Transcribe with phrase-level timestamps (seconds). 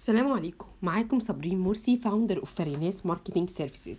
[0.00, 0.66] السلام عليكم.
[0.82, 3.98] معاكم صابرين مرسي founder of فريناس marketing services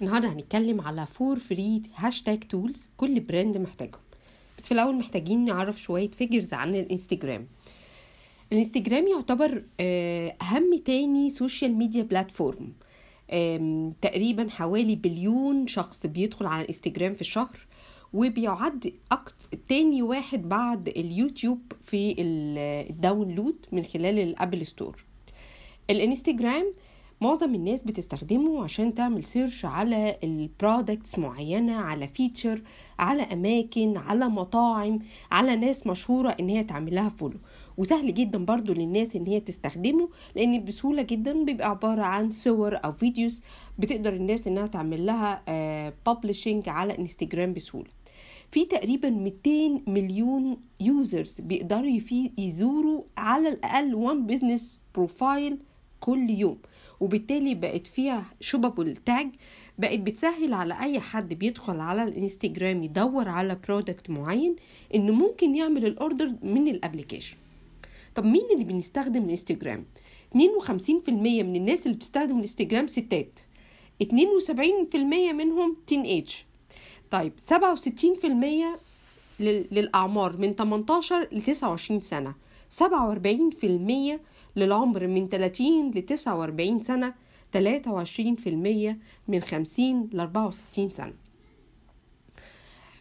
[0.00, 4.00] النهارده هنتكلم على four free hashtag tools كل brand محتاجهم.
[4.58, 7.46] بس في الأول محتاجين نعرف شوية figures عن الإنستجرام.
[8.52, 12.72] الإنستجرام يعتبر آه، أهم تاني social media platform
[14.02, 17.58] تقريبا حوالي بليون شخص بيدخل على الإنستجرام في الشهر
[18.12, 22.58] وبيعد أكتر تاني واحد بعد اليوتيوب في ال-
[22.90, 25.04] ال download من خلال ال Apple Store
[25.90, 26.74] الانستجرام
[27.20, 32.62] معظم الناس بتستخدمه عشان تعمل search على ال products معينة على feature
[32.98, 34.98] على أماكن على مطاعم
[35.32, 37.38] على ناس مشهورة إن هي تعمل لها follow
[37.76, 42.92] وسهل جدا برضو للناس إن هي تستخدمه لأن بسهولة جدا بيبقى عبارة عن صور أو
[42.92, 43.42] videos
[43.78, 45.42] بتقدر الناس إنها تعمل لها
[46.06, 47.88] publishing على انستجرام بسهولة.
[48.50, 51.98] في تقريبا 200 مليون users بيقدروا
[52.38, 55.58] يزوروا على الأقل one business profile
[56.02, 56.58] كل يوم.
[57.00, 59.28] وبالتالي بقت فيها shoppable tag
[59.78, 64.56] بقت بتسهل على أي حد بيدخل على الإنستجرام يدور على product معين
[64.94, 67.36] إنه ممكن يعمل ال order من ال application
[68.14, 69.84] طب مين اللي بنستخدم الإنستجرام؟
[70.34, 70.38] 52%
[71.08, 73.38] من الناس اللي بتستخدم الإنستجرام ستات.
[74.02, 74.96] 72%
[75.32, 76.30] منهم teenage
[77.10, 78.24] طيب 67%
[79.40, 82.34] لل- للأعمار من 18 ل 29 سنة.
[82.78, 84.18] 47%
[84.56, 87.14] للعمر من 30 ل 49 سنة
[87.56, 87.58] 23%
[89.28, 91.12] من 50 ل 64 سنة.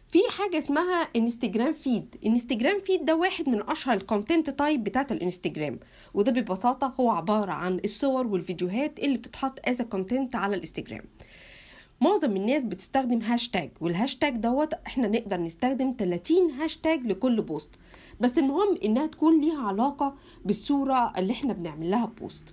[0.08, 5.12] في حاجة اسمها Instagram feed Instagram feed ده واحد من أشهر ال content type بتاعت
[5.12, 5.80] الإنستجرام
[6.14, 11.04] وده ببساطة هو عبارة عن الصور والفيديوهات اللي بتتحط as content على الإنستجرام.
[12.02, 17.70] معظم الناس بتستخدم هاشتاج والهاشتاج دوت إحنا نقدر نستخدم 30 هاشتاج لكل post.
[18.20, 22.44] بس المهم إنها تكون ليها علاقة بالصورة اللي إحنا بنعمل لها post.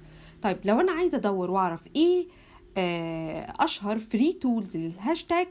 [0.43, 2.27] طيب لو أنا عايزة أدور وأعرف إيه
[2.77, 5.49] آه، أشهر free tools للهاشتاج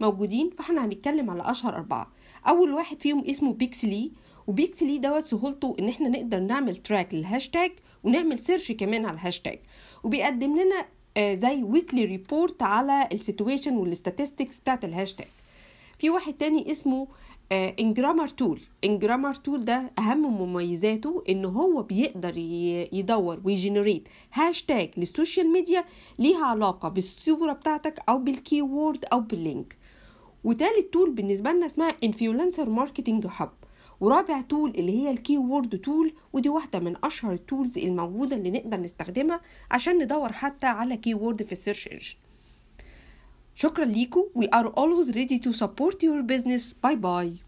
[0.00, 2.12] موجودين فاحنا هنتكلم على أشهر أربعة.
[2.48, 4.12] أول واحد فيهم اسمه Pixlee
[4.46, 7.70] و Pixlee دوت سهولته إن إحنا نقدر نعمل track للهاشتاج
[8.04, 9.58] ونعمل search كمان على الهاشتاج.
[10.04, 10.84] وبيقدم لنا
[11.18, 15.26] زي weekly report على ال situation وال statistics بتاعت الهاشتاج
[15.98, 17.08] في واحد تاني اسمه
[17.52, 22.32] Ingramer tool Ingramer tool ده أهم مميزاته إن هو بيقدر
[22.92, 25.84] يدور وي generate هاشتاج لل social media
[26.18, 29.76] ليها علاقة بالصورة بتاعتك أو بال keyword أو بال link
[30.44, 33.50] وتالت tool بالنسبة لنا اسمها Influencer Marketing Hub
[34.00, 38.50] ورابع tool اللي هي ال Keyword Tool ودي واحدة من أشهر ال tools الموجودة اللي
[38.50, 39.40] نقدر نستخدمها
[39.70, 42.14] عشان ندور حتى على keyword في ال search engine
[43.54, 46.74] شكرا ليكم we are always ready to support your business.
[46.82, 47.45] Bye bye